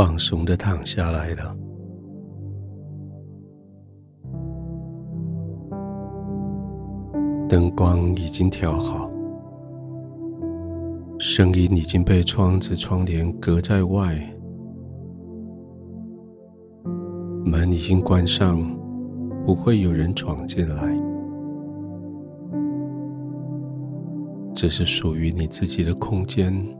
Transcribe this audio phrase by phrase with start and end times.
[0.00, 1.54] 放松的躺下来了。
[7.46, 9.10] 灯光已经调好，
[11.18, 14.18] 声音已经被窗子窗帘隔在外，
[17.44, 18.58] 门已经关上，
[19.44, 20.98] 不会有人闯进来。
[24.54, 26.79] 这是属于你自己的空间。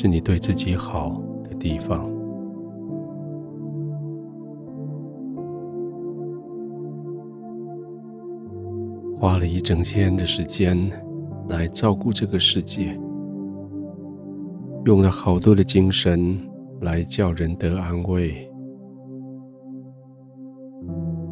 [0.00, 2.08] 是你对自己好的地方。
[9.18, 10.78] 花了一整天的时间
[11.48, 12.96] 来照顾这个世界，
[14.84, 16.38] 用了好多的精神
[16.80, 18.48] 来叫人得安慰。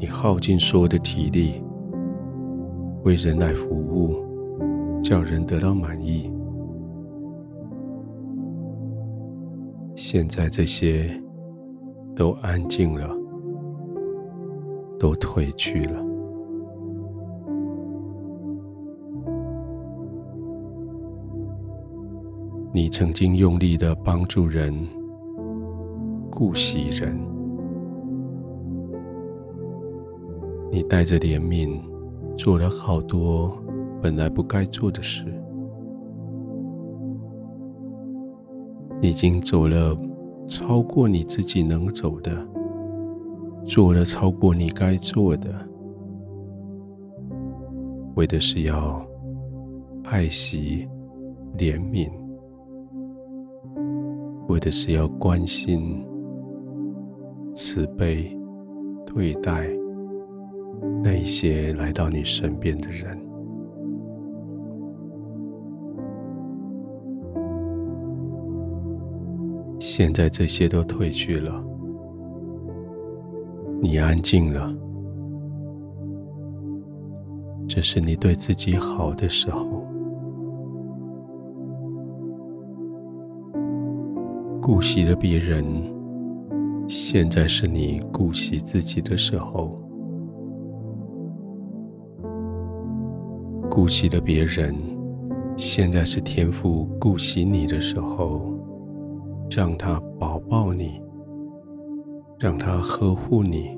[0.00, 1.62] 你耗尽所有的体力，
[3.04, 4.16] 为人来服务，
[5.00, 6.28] 叫人得到满意。
[10.00, 11.10] 现在这些
[12.14, 13.10] 都安静了，
[14.96, 16.00] 都退去了。
[22.72, 24.72] 你曾经用力的帮助人，
[26.30, 27.18] 顾惜人，
[30.70, 31.76] 你带着怜悯
[32.36, 33.60] 做了好多
[34.00, 35.24] 本来不该做的事。
[39.00, 39.96] 已经走了
[40.46, 42.46] 超过你自己能走的，
[43.64, 45.50] 做了超过你该做的，
[48.16, 49.06] 为的是要
[50.04, 50.88] 爱惜、
[51.56, 52.10] 怜悯，
[54.48, 56.04] 为的是要关心、
[57.52, 58.36] 慈悲
[59.06, 59.68] 对待
[61.04, 63.27] 那些来到你身边的人。
[69.78, 71.64] 现在这些都褪去了，
[73.80, 74.74] 你安静了，
[77.68, 79.84] 这是你对自己好的时候。
[84.60, 85.64] 顾惜了别人，
[86.88, 89.78] 现在是你顾惜自己的时候。
[93.70, 94.74] 顾惜了别人，
[95.56, 98.57] 现在是天父顾惜你的时候。
[99.50, 101.00] 让他抱抱你，
[102.38, 103.76] 让他呵护你，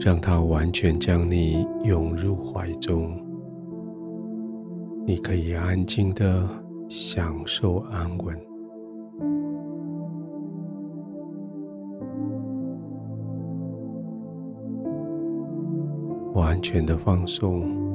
[0.00, 3.10] 让他完全将你拥入怀中。
[5.06, 6.48] 你可以安静的
[6.88, 8.36] 享受安稳，
[16.34, 17.87] 完全的放松。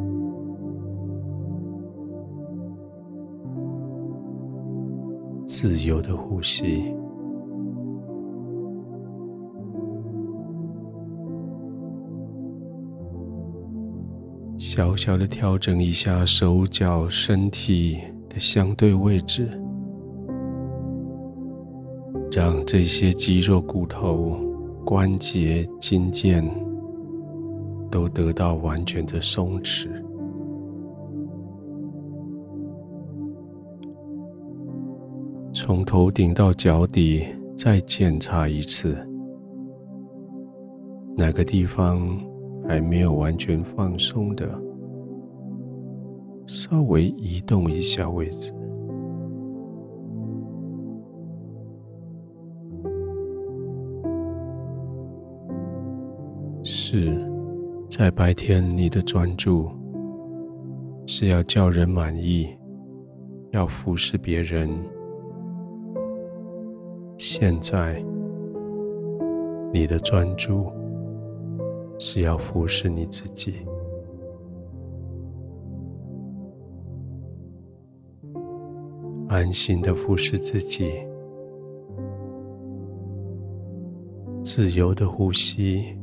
[5.64, 6.94] 自由的呼吸，
[14.58, 17.98] 小小的调整一下手脚身体
[18.28, 19.48] 的相对位置，
[22.30, 24.38] 让这些肌肉、骨头、
[24.84, 26.44] 关节、筋腱
[27.90, 29.88] 都得到完全的松弛。
[35.66, 37.24] 从头顶到脚底，
[37.56, 38.98] 再检查一次，
[41.16, 42.20] 哪个地方
[42.68, 44.46] 还没有完全放松的，
[46.46, 48.54] 稍微移动一下位置。
[56.62, 57.26] 是，
[57.90, 59.72] 在白天你的专注
[61.06, 62.50] 是要叫人满意，
[63.52, 64.70] 要服侍别人。
[67.36, 68.00] 现在，
[69.74, 70.72] 你的专注
[71.98, 73.66] 是要服侍你自己，
[79.30, 80.92] 安心的服侍自己，
[84.44, 85.98] 自由的呼吸，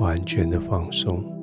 [0.00, 1.37] 完全的放松。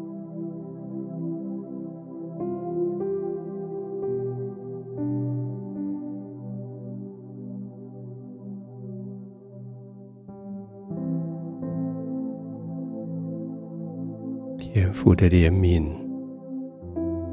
[14.75, 15.87] 天父的怜悯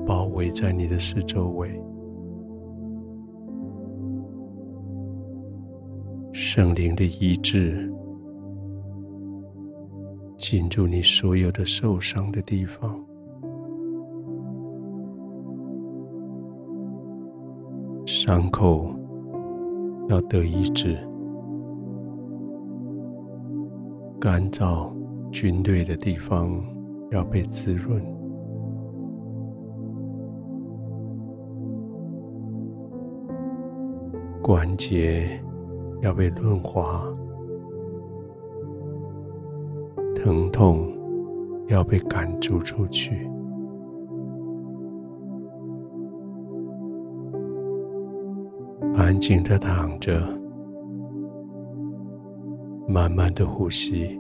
[0.07, 1.69] 包围在你的四周围，
[6.33, 7.93] 圣灵的医治
[10.37, 13.05] 进入你所有的受伤的地方，
[18.07, 18.89] 伤口
[20.09, 20.97] 要得医治，
[24.21, 24.93] 干燥
[25.33, 26.65] 军队的地方
[27.13, 28.03] 要被滋润，
[34.43, 35.29] 关节
[36.01, 37.07] 要被润滑，
[40.15, 40.91] 疼痛
[41.69, 43.29] 要被赶逐出去。
[48.95, 50.19] 安静的躺着，
[52.89, 54.19] 慢慢的呼吸，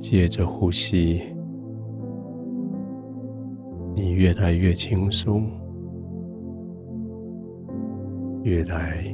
[0.00, 1.20] 接着呼吸，
[3.94, 5.46] 你越来越轻松，
[8.42, 9.04] 越来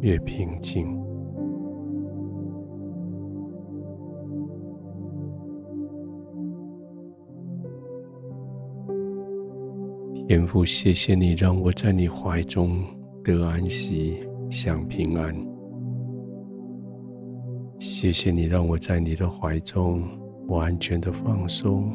[0.00, 0.98] 越平静。
[10.26, 12.82] 天父，谢谢你让我在你怀中
[13.22, 15.36] 得安息、享平安。
[17.78, 20.02] 谢谢你让我在你的怀中
[20.52, 21.90] 完全的放松，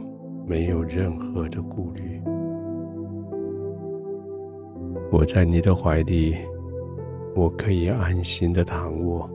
[0.48, 2.20] 没有任何的顾虑。
[5.12, 6.36] 我在你的怀里，
[7.36, 9.30] 我可以安心的躺卧，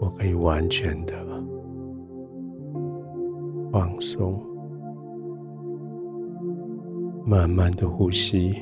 [0.00, 1.14] 我可以完全的
[3.70, 4.42] 放松。
[7.26, 8.54] 慢慢的呼吸，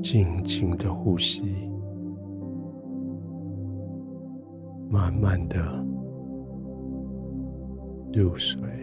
[0.00, 1.42] 静静的呼吸，
[5.22, 5.56] 慢的
[8.12, 8.81] 入睡。